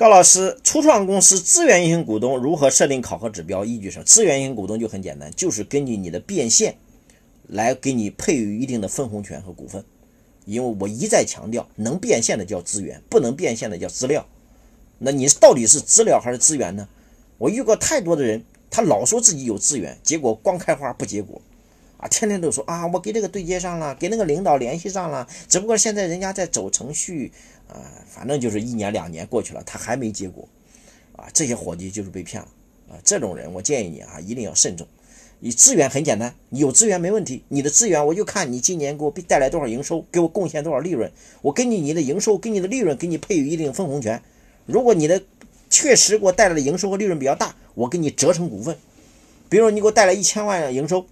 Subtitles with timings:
[0.00, 3.66] 高老师，初创公司资源型股东如何设定考核指标？
[3.66, 4.04] 依据什么？
[4.06, 6.74] 资源型股东就很简单，就是根据你的变现
[7.48, 9.84] 来给你配予一定的分红权和股份。
[10.46, 14.26] 因为我一再强调，能变现的叫资源，不能变现的叫资料。
[15.00, 16.88] 那你到底是资料还是资源呢？
[17.36, 21.42] 我遇过太多的人，他老说自己有资源，结果光开花不结果。
[22.00, 27.30] 啊，天天都说啊，我给这个对接上了，给那个领导联系上了，只不过现在人家在走程序，
[27.68, 27.76] 啊，
[28.08, 30.48] 反正就是一年两年过去了，他还没结果，
[31.14, 32.48] 啊，这些伙计就是被骗了，
[32.88, 34.86] 啊，这种人我建议你啊，一定要慎重。
[35.40, 41.12] 你资源很简单，你有资源没问题，你的资源我就看你今年给我带来多少营收，给我贡献多少利润，
[41.42, 44.22] 我根据你的营收，给你的利润，给你配有一定分红权。
[44.64, 45.22] 如果你的
[45.68, 48.78] 确实给我带来的营收和利润比较大，我给你折成股份。
[49.50, 51.06] 比如你给我带来一千万营收。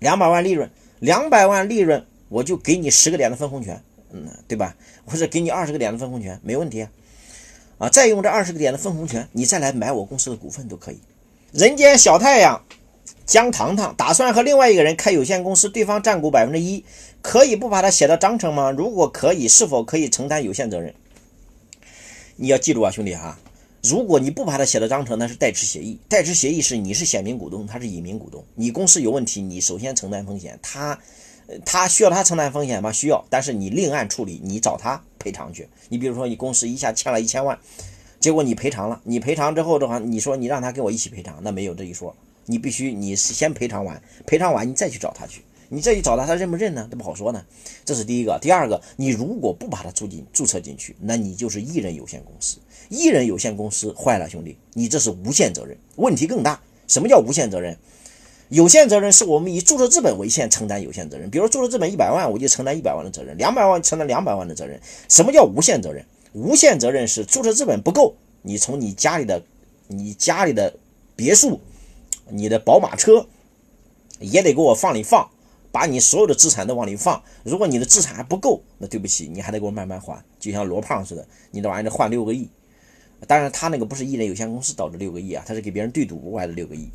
[0.00, 0.68] 两百万利润，
[0.98, 4.74] 两百万利润，我就给你十个点的分红权，嗯，对吧？
[5.04, 6.90] 或者给你二十个点的分红权，没问题啊。
[7.78, 10.98] 啊，再用这二十个点的分红权，你再来买我公司的股份都可以。
[11.52, 12.62] 人间小太阳
[13.24, 16.84] 姜糖糖打算和另外一个人开有限公司，对方占股百分之一，
[17.22, 18.70] 可以不把它写到章程吗？
[18.70, 20.94] 如果可以，是否可以承担有限责任？
[22.36, 23.38] 你要记住啊，兄弟哈。
[23.82, 25.98] 如果你不把它写到章程，那是代持协议。
[26.06, 28.44] 代持协议是你是显名股东，他是隐名股东。
[28.54, 30.58] 你公司有问题，你首先承担风险。
[30.62, 30.98] 他，
[31.64, 32.92] 他需要他承担风险吗？
[32.92, 33.24] 需要。
[33.30, 35.66] 但是你另案处理，你找他赔偿去。
[35.88, 37.58] 你比如说，你公司一下欠了一千万，
[38.20, 39.00] 结果你赔偿了。
[39.04, 42.14] 你赔偿之后的话，你说你让他跟我一起赔偿，那没有这一说。
[42.44, 45.40] 你必须你是先赔偿完，赔偿完你再去找他去。
[45.72, 46.88] 你这一找他，他认不认呢？
[46.90, 47.44] 这不好说呢。
[47.84, 48.36] 这是第一个。
[48.42, 52.58] 第二个，你如果不把他注进注册进去，那你就是一人有限公司。
[52.88, 56.60] 一人有限公司坏了，兄弟，你这是无限责任，问题更大。
[56.88, 57.78] 什么叫无限责任？
[58.48, 61.30] 有限责任是我们以注册资本为限承担有限责任。
[61.30, 64.80] 比如注册资本一百万，我就承担一百万的责任；两百万承担两百万的责任。
[65.08, 66.04] 什么叫无限责任？
[66.32, 69.40] 无限责任是注册资本不够，你从你家里的、
[69.86, 70.74] 你家里的
[71.14, 71.60] 别墅、
[72.28, 73.28] 你的宝马车
[74.18, 75.30] 也得给我放里放。
[75.72, 82.48] 把你所有的资产都往里放，如果你的资产还不够，那对不起，你还得给我慢慢还，就像罗胖似的，你这玩意得换六个亿。
[83.26, 86.88] 当然，他那个不是艺人有限公司导致六个亿啊，他是给别人对赌还是六个亿。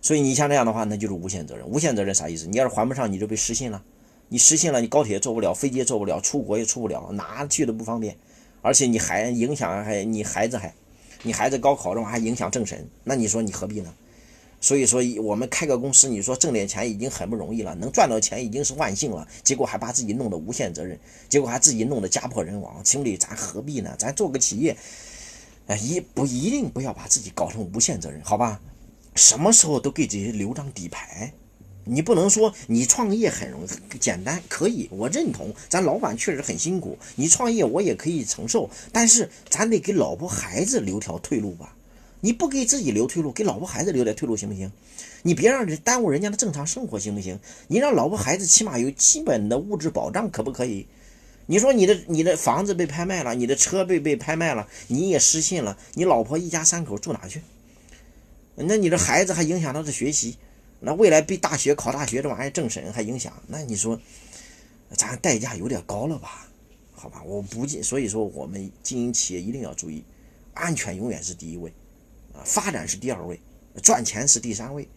[0.00, 1.66] 所以你像这样的话，那就是无限责任。
[1.66, 2.46] 无限责任啥意思？
[2.46, 3.82] 你要是还不上，你就被失信了。
[4.28, 8.16] 你失信了，你高铁坐不了，飞机也坐不了，出国也出不了，哪去都不方便。
[8.62, 10.72] 而且你还影响还你孩子还，
[11.22, 13.92] 你孩子高考这玩意还影响政审，那你说你何必呢？
[14.60, 19.26] 所以说，我们开个公司，你说挣点钱已经很不容易了，能赚到钱已经是万幸了。
[19.44, 20.98] 结果还把自己弄得无限责任，
[21.28, 23.94] 结果还自己弄得家破人亡，兄弟，咱何必呢？
[23.96, 24.76] 咱做个企业，
[25.68, 28.60] 哎，一不一定不要把自己搞成无限责任，好吧？
[29.14, 31.32] 什么时候都给自己留张底牌。
[31.84, 41.76] 你不能说你创业很容易简单，可以，我认同，咱老板确实很辛苦，你创业我也可以承受，但是咱得给老婆孩子留条退路吧。
[42.20, 44.72] 你不给自己留退路，给老婆孩子留点退路行不行？
[45.22, 47.38] 你别让人耽误人家的正常生活行不行？
[47.68, 50.86] 你让老婆孩子起码有基本的物质保障可不可以？
[51.46, 57.40] 你说你的你的房子被拍卖了，你的车被被拍卖了，你也失信了，你老婆一家三口住哪去？
[58.56, 60.36] 那你的孩子还影响他的学习，
[60.80, 64.00] 那未来被大学考大学这玩意儿政审还影响，那你说
[64.92, 66.48] 咱代价有点高了吧？
[66.92, 70.02] 好吧，我不进，所以说我们经营企业一定要注意，
[70.52, 71.72] 安全永远是第一位。
[72.44, 73.40] 发展是第二位，
[73.82, 74.88] 赚钱是第三位。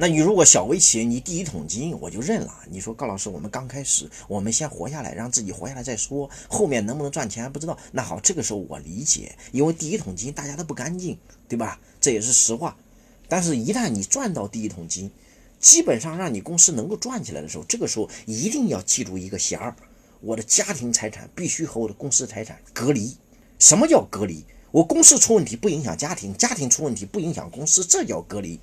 [0.00, 2.54] 那你如果小微企业，你第一桶金我就认了。
[2.70, 7.76] 你说高老师，我们刚开始，我们先活下来，让自己活下来再说，后面能不能赚钱还不知道。
[7.90, 11.18] 那好，这个时候我理解，因为第一桶金大家都不干净，
[11.48, 11.80] 对吧？
[12.00, 12.76] 这也是实话。
[13.28, 15.10] 但是，一旦你赚到第一桶金，
[15.58, 19.74] 基本上让你公司能够赚起来的时候，这个时候一定要记住一个弦儿：
[20.20, 23.16] 我的家庭财产必须和我的公司财产隔离。
[23.58, 24.44] 什么叫隔离？
[24.70, 28.60] 我公司出问题不影响家庭，家庭出问题不影响公司，这叫隔离。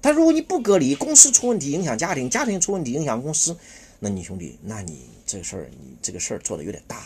[0.00, 3.56] 但如果你不隔离，公司出问题影响家庭，家庭出问题影响公司，
[4.00, 6.98] 那你兄弟，那你这事儿，你这个事儿做的有点大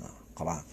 [0.00, 0.64] 啊，好吧？